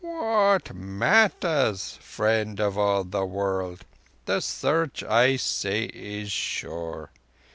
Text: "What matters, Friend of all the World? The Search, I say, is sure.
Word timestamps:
"What 0.03 0.73
matters, 0.73 1.99
Friend 2.01 2.59
of 2.59 2.75
all 2.75 3.03
the 3.03 3.23
World? 3.23 3.85
The 4.25 4.39
Search, 4.41 5.03
I 5.03 5.35
say, 5.35 5.83
is 5.93 6.31
sure. 6.31 7.11